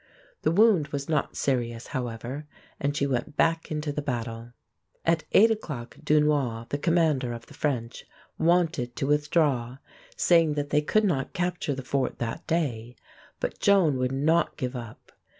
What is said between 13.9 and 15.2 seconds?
would not give up.